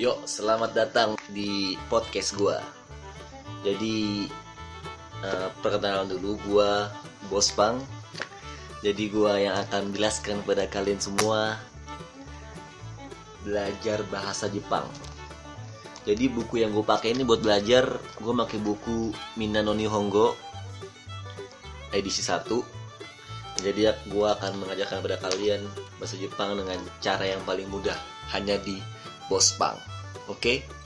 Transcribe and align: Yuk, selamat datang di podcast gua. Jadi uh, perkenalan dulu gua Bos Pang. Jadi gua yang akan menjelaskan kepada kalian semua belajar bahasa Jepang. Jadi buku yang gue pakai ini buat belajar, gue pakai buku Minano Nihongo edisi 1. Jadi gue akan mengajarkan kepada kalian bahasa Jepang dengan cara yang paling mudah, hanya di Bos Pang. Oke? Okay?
Yuk, 0.00 0.24
selamat 0.24 0.72
datang 0.72 1.12
di 1.28 1.76
podcast 1.92 2.32
gua. 2.32 2.56
Jadi 3.60 4.24
uh, 5.20 5.52
perkenalan 5.60 6.08
dulu 6.16 6.40
gua 6.48 6.88
Bos 7.28 7.52
Pang. 7.52 7.84
Jadi 8.80 9.12
gua 9.12 9.36
yang 9.36 9.60
akan 9.60 9.92
menjelaskan 9.92 10.40
kepada 10.40 10.64
kalian 10.72 10.96
semua 10.96 11.60
belajar 13.44 14.00
bahasa 14.08 14.48
Jepang. 14.48 14.88
Jadi 16.08 16.32
buku 16.32 16.64
yang 16.64 16.72
gue 16.72 16.80
pakai 16.80 17.12
ini 17.12 17.20
buat 17.20 17.44
belajar, 17.44 18.00
gue 18.00 18.32
pakai 18.32 18.56
buku 18.56 19.12
Minano 19.36 19.76
Nihongo 19.76 20.32
edisi 21.92 22.24
1. 22.24 22.48
Jadi 23.60 23.84
gue 23.84 24.26
akan 24.32 24.64
mengajarkan 24.64 25.04
kepada 25.04 25.20
kalian 25.28 25.60
bahasa 26.00 26.16
Jepang 26.16 26.56
dengan 26.56 26.80
cara 27.04 27.28
yang 27.28 27.44
paling 27.44 27.68
mudah, 27.68 28.00
hanya 28.32 28.56
di 28.64 28.80
Bos 29.28 29.52
Pang. 29.60 29.89
Oke? 30.30 30.62
Okay? 30.62 30.79